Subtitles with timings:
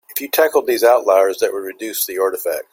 [0.09, 2.69] If you tackled these outliers that would reduce the artifacts.